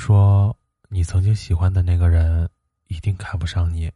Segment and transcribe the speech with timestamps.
[0.00, 0.56] 说，
[0.88, 2.48] 你曾经喜欢的那个人
[2.88, 3.92] 一定看不上你。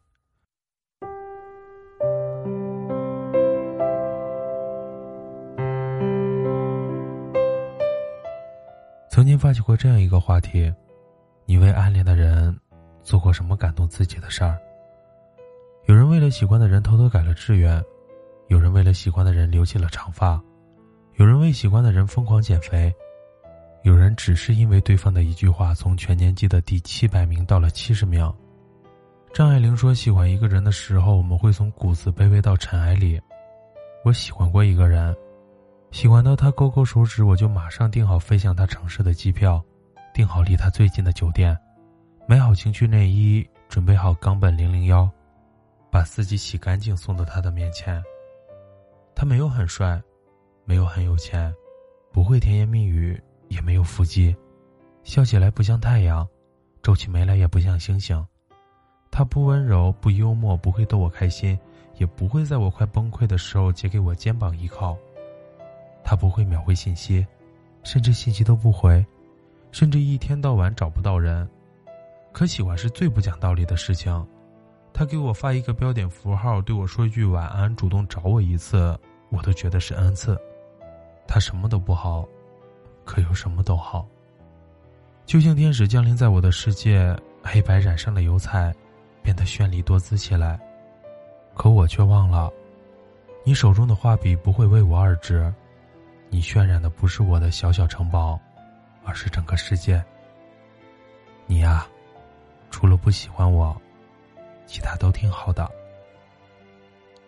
[9.09, 10.71] 曾经发起过这样一个话题：
[11.45, 12.55] 你为暗恋的人
[13.01, 14.55] 做过什么感动自己的事儿？
[15.87, 17.83] 有人为了喜欢的人偷偷改了志愿，
[18.49, 20.39] 有人为了喜欢的人留起了长发，
[21.15, 22.93] 有人为喜欢的人疯狂减肥。
[23.85, 28.33] 有人只是因为对方的一句话，从全年级的第七百名到了七十名。
[29.31, 33.21] 张爱玲说：“喜欢一个人的时候，我们会从骨子卑微到尘埃里。”
[34.03, 35.15] 我喜欢过一个人，
[35.91, 39.63] 喜欢到他勾勾手指，我就马上订好飞向他城市的机票，
[40.15, 41.55] 订好离他最近的酒店，
[42.27, 45.07] 买好情趣内衣，准备好冈本零零幺，
[45.91, 48.03] 把自己洗干净送到他的面前。
[49.13, 50.01] 他没有很帅，
[50.63, 51.53] 没有很有钱，
[52.11, 53.21] 不会甜言蜜语。
[53.55, 54.35] 也没有腹肌，
[55.03, 56.27] 笑起来不像太阳，
[56.83, 58.23] 皱起眉来也不像星星。
[59.09, 61.57] 他不温柔，不幽默，不会逗我开心，
[61.95, 64.97] 也不会在我快崩溃的时候借给我肩膀依靠。
[66.03, 67.25] 他不会秒回信息，
[67.83, 69.03] 甚至信息都不回，
[69.71, 71.49] 甚至一天到晚找不到人。
[72.33, 74.27] 可喜欢是最不讲道理的事情。
[74.91, 80.37] 他给我发一个标点符号，对我说一句晚安，主动找我一次，我都觉得是恩赐。
[81.25, 82.27] 他什么都不好。
[83.05, 84.05] 可又什么都好。
[85.25, 88.73] 就像天使降临在我的世界，黑白染上了油彩，
[89.23, 90.59] 变得绚丽多姿起来。
[91.53, 92.51] 可我却忘了，
[93.43, 95.53] 你手中的画笔不会为我而直，
[96.29, 98.39] 你渲染的不是我的小小城堡，
[99.03, 100.03] 而是整个世界。
[101.47, 101.87] 你呀，
[102.69, 103.75] 除了不喜欢我，
[104.65, 105.69] 其他都挺好的。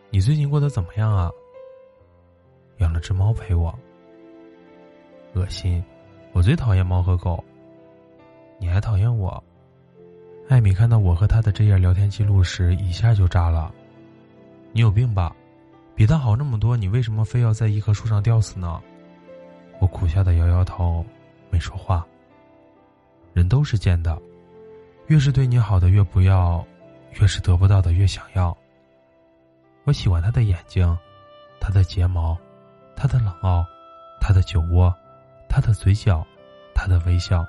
[0.10, 1.32] 你最近过得怎么样啊？
[2.78, 3.74] 养了只猫陪我。
[5.38, 5.84] 恶心！
[6.32, 7.44] 我最讨厌猫和狗。
[8.58, 9.44] 你还讨厌我？
[10.50, 13.72] 艾米看到我和他的这页聊天记录时，一下就炸了。
[14.72, 15.36] 你有病吧？
[15.94, 18.82] 比他好那么多，你为什么非要在一棵树上吊死呢？
[19.80, 21.06] 我苦笑的摇摇头，
[21.52, 22.06] 没说话。
[23.34, 24.20] 人都是贱的，
[25.08, 26.66] 越是对你好的越不要，
[27.20, 28.56] 越是得不到的越想要。
[29.84, 30.98] 我喜欢他的眼睛，
[31.60, 32.38] 他的睫毛，
[32.96, 33.66] 他的冷傲，
[34.20, 34.94] 他的酒窝。
[35.58, 36.24] 他的嘴角，
[36.76, 37.44] 他的微笑。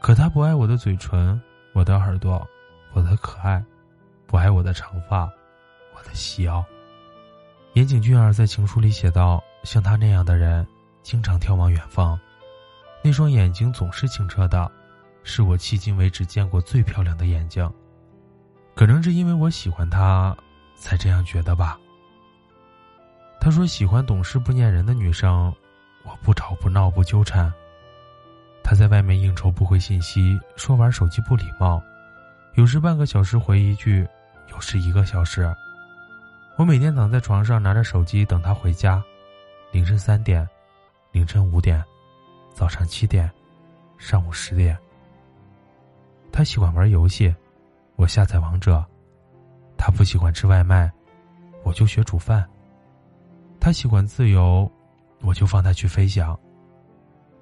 [0.00, 1.38] 可他不爱我的嘴唇，
[1.74, 2.48] 我的耳朵，
[2.94, 3.62] 我的可爱，
[4.26, 5.30] 不爱我的长发，
[5.94, 6.64] 我的细腰。
[7.74, 10.66] 岩井俊二在情书里写道：“像他那样的人，
[11.02, 12.18] 经常眺望远方，
[13.02, 14.72] 那双眼睛总是清澈的，
[15.24, 17.70] 是我迄今为止见过最漂亮的眼睛。
[18.74, 20.34] 可能是因为我喜欢他，
[20.74, 21.78] 才这样觉得吧。”
[23.38, 25.54] 他说：“喜欢懂事不粘人的女生。”
[26.04, 27.52] 我不吵不闹不纠缠。
[28.62, 31.82] 他在外面应酬不回信息，说玩手机不礼貌，
[32.54, 34.06] 有时半个小时回一句，
[34.50, 35.54] 有时一个小时。
[36.56, 39.02] 我每天躺在床上拿着手机等他回家，
[39.72, 40.48] 凌晨三点，
[41.10, 41.82] 凌晨五点，
[42.54, 43.30] 早上七点，
[43.98, 44.78] 上午十点。
[46.32, 47.34] 他喜欢玩游戏，
[47.96, 48.82] 我下载王者；
[49.76, 50.90] 他不喜欢吃外卖，
[51.64, 52.48] 我就学煮饭。
[53.60, 54.70] 他喜欢自由。
[55.24, 56.38] 我就放他去飞翔。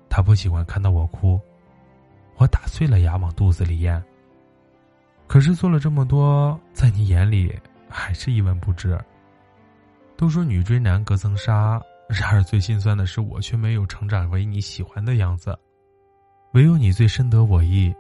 [0.08, 1.40] 他不喜欢看到我哭，
[2.36, 4.02] 我打碎了牙往肚子里咽。
[5.26, 8.98] 可是做了这么多，在你眼里还是一文不值。
[10.16, 15.58] 都说女追男隔层纱，然而最心酸的是，我却没有成长为你喜欢的样子。
[16.52, 17.94] 唯有你最深得我意，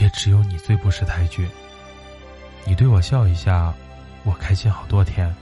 [0.00, 1.48] 也只有你最不识抬举。
[2.66, 3.72] 你对我笑一下，
[4.24, 5.32] 我开心好多天。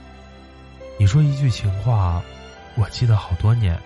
[0.99, 2.21] 你说一句情话。
[2.77, 3.79] 我记得好多年。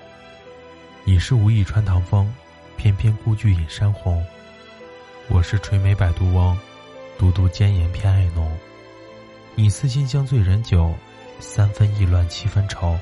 [1.04, 2.28] 你是无意穿堂风，
[2.76, 4.26] 翩翩孤句引山红。
[5.28, 6.58] 我是垂眉摆渡翁，
[7.18, 8.52] 独独奸言偏爱浓。
[9.54, 10.92] 你四心将醉人酒，
[11.40, 12.98] 三分意乱七分愁。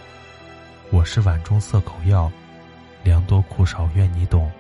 [0.90, 2.30] 我是碗中涩口药，
[3.04, 4.52] 良多苦少愿你懂。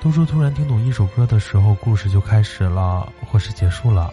[0.00, 4.12] 都说突然听懂一首歌的时候，故事就开始了，或是结束了。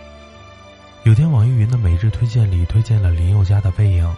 [1.04, 4.16] 有天网易云的每日推荐里推荐了林宥嘉的背影。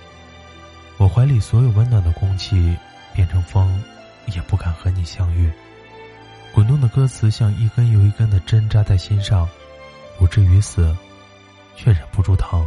[1.04, 2.74] 我怀里所有温暖的空气
[3.14, 3.78] 变成风，
[4.28, 5.52] 也不敢和你相遇。
[6.54, 9.46] 滚动的歌词像一根又一根的针扎在心上，
[10.18, 10.96] 不至于死，
[11.76, 12.66] 却忍不住疼。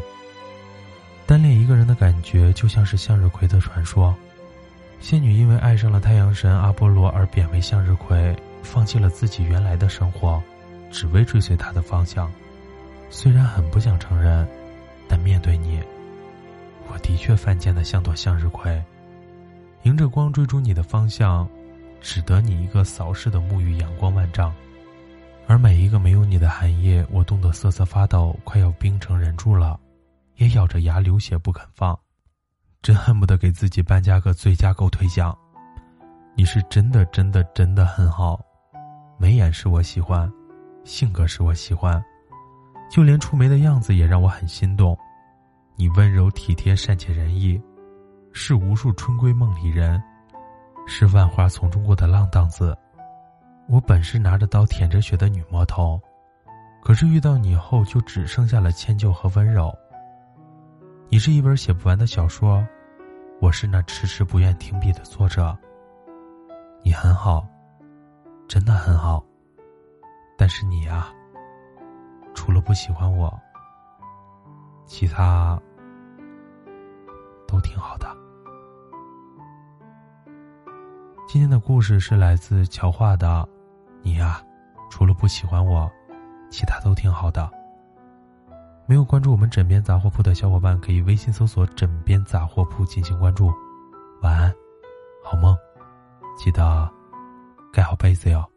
[1.24, 4.14] 单恋一个人的感觉就像是向日葵的传说。
[5.00, 10.42] 仙女因为爱上了太阳神阿波罗而贬为向日葵，放弃了自己原来的生活，
[10.90, 12.30] 只为追随他的方向。
[13.08, 14.46] 虽然很不想承认，
[15.08, 15.80] 但面对你。
[16.90, 18.82] 我的确犯贱的像朵向日葵，
[19.82, 21.48] 迎着光追逐你的方向，
[22.00, 24.54] 只得你一个扫视的沐浴阳光万丈。
[25.46, 29.78] 而每一个没有你的寒夜，我冻得瑟瑟发抖，快要冰成人柱了，
[30.36, 31.96] 也咬着牙流血不肯放，
[32.82, 35.36] 真恨不得给自己颁加个最佳狗腿奖。
[36.34, 38.44] 你是真的真的真的很好，
[39.18, 40.28] 眉眼是我喜欢，
[40.84, 42.02] 性格是我喜欢，
[42.90, 44.98] 就连出眉的样子也让我很心动。
[45.78, 47.60] 你温柔体贴、善解人意，
[48.32, 50.02] 是无数春闺梦里人，
[50.86, 52.74] 是万花丛中过的浪荡子。
[53.68, 56.00] 我本是拿着刀舔着血的女魔头，
[56.82, 59.70] 可是遇到你后，就只剩下了迁就和温柔。
[61.10, 62.66] 你是一本写不完的小说，
[63.38, 65.54] 我是那迟迟不愿停笔的作者。
[66.82, 67.46] 你很好，
[68.48, 69.22] 真的很好。
[70.38, 71.12] 但是你啊，
[72.34, 73.38] 除了不喜欢我，
[74.86, 75.60] 其他
[77.46, 78.06] 都挺好的。
[81.28, 83.46] 今天的故事是来自乔画的。
[84.02, 84.40] 你呀，
[84.88, 85.90] 除了不喜欢我，
[86.48, 87.50] 其他都挺好的。
[88.86, 93.52] 没有关注我们枕边杂货铺的小伙伴，可以微信搜索“枕边杂货铺”进行关注。
[94.22, 94.54] 晚安，
[95.24, 95.56] 好梦，
[96.38, 96.88] 记得
[97.72, 98.48] 盖好被子哟。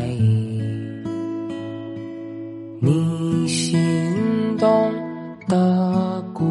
[0.00, 0.60] 意，
[2.80, 3.76] 你心
[4.58, 4.92] 动
[5.48, 6.42] 的姑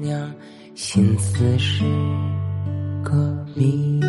[0.00, 0.32] 娘
[0.74, 1.84] 心思是
[3.02, 4.00] 个谜。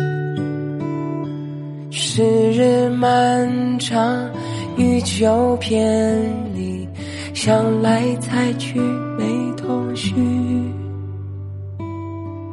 [1.90, 2.22] 时
[2.52, 4.30] 日漫长，
[4.76, 6.22] 欲求偏
[6.54, 6.88] 离，
[7.32, 8.78] 想来猜去
[9.18, 9.24] 没
[9.56, 10.14] 头绪。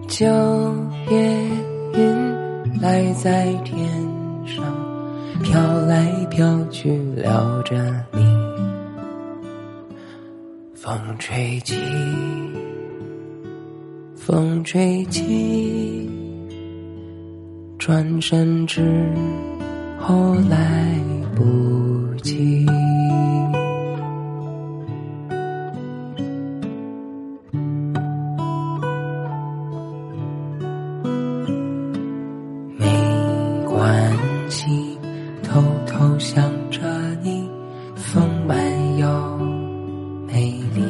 [0.07, 0.25] 九
[1.09, 1.37] 月
[1.93, 3.87] 云来在天，
[6.31, 7.75] 飘去撩着
[8.13, 8.21] 你。
[10.73, 11.75] 风吹起，
[14.15, 16.09] 风吹起，
[17.77, 18.81] 转身之
[19.99, 20.97] 后来
[21.35, 22.65] 不及。
[38.51, 39.07] 满又
[40.27, 40.83] 美丽。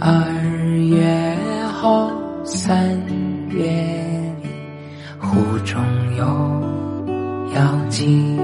[0.00, 0.08] 二
[0.88, 1.36] 月
[1.70, 2.10] 后
[2.44, 2.98] 三
[3.50, 3.66] 月
[4.42, 4.48] 里，
[5.20, 5.82] 湖中
[6.16, 6.24] 有
[7.54, 7.60] 妖
[7.90, 8.38] 姬。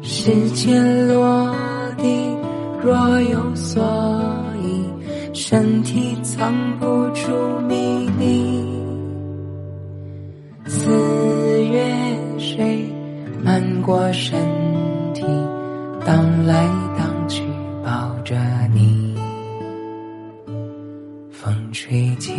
[0.00, 1.54] 时间落
[1.98, 2.34] 地，
[2.82, 3.84] 若有所
[4.62, 4.86] 依，
[5.34, 7.30] 身体藏不住
[7.68, 8.64] 秘密。
[13.82, 14.38] 过身
[15.12, 15.22] 体
[16.06, 17.42] 荡来荡去，
[17.84, 18.36] 抱着
[18.72, 19.16] 你，
[21.30, 22.32] 风吹起，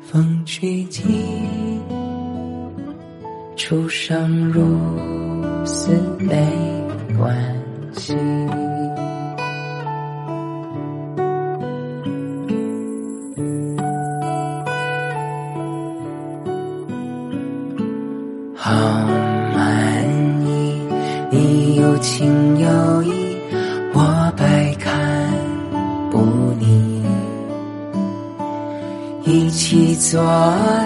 [0.00, 1.02] 风吹起，
[3.56, 4.64] 初生如
[5.66, 6.50] 斯没
[7.18, 7.36] 关
[7.92, 8.16] 系。
[22.16, 23.36] 情有义，
[23.92, 24.94] 我百看
[26.12, 26.20] 不
[26.60, 27.02] 腻。
[29.24, 30.22] 一起坐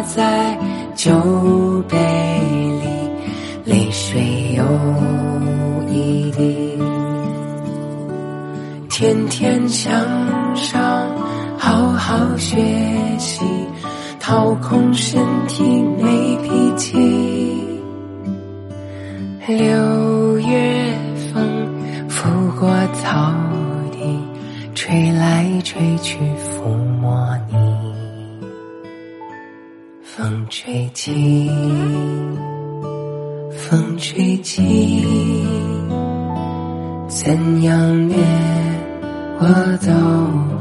[0.07, 0.59] 在
[0.95, 1.13] 酒
[1.87, 1.99] 杯
[2.81, 4.65] 里，泪水有
[5.93, 6.79] 一滴。
[8.89, 9.93] 天天向
[10.57, 10.81] 上，
[11.59, 12.57] 好好学
[13.19, 13.45] 习，
[14.19, 15.63] 掏空身体
[16.03, 16.97] 没脾气。
[19.47, 19.57] 六
[25.79, 27.57] 吹去抚摸你。
[30.03, 31.49] 风吹起，
[33.57, 35.07] 风吹起，
[37.07, 38.17] 怎样虐
[39.39, 39.47] 我
[39.87, 40.58] 都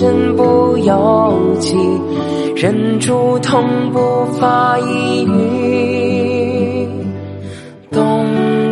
[0.00, 1.76] 身不由己，
[2.56, 6.88] 忍住痛不发一语。
[7.90, 8.26] 冬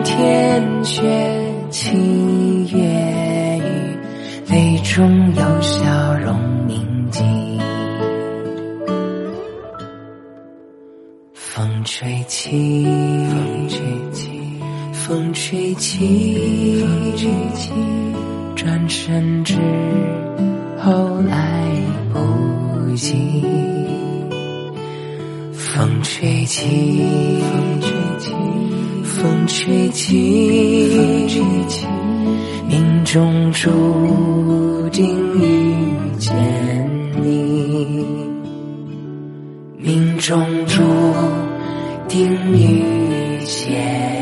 [0.04, 1.02] 天雪
[1.68, 1.98] 起
[2.72, 2.78] 月
[3.58, 3.62] 雨，
[4.50, 6.34] 泪中有笑容
[6.66, 7.22] 铭记。
[11.34, 12.86] 风吹起，
[13.28, 13.78] 风吹
[14.12, 14.30] 起，
[14.94, 17.74] 风吹起，风吹起，
[18.56, 19.58] 转身之
[20.80, 21.64] 后来
[22.12, 23.44] 不及。
[25.52, 27.02] 风吹起，
[27.42, 28.32] 风吹起，
[29.04, 31.86] 风吹起，风吹起，
[32.68, 35.06] 命中注定
[35.38, 35.74] 遇
[36.18, 36.34] 见
[37.22, 38.04] 你，
[39.78, 40.82] 命中注
[42.08, 44.17] 定遇见。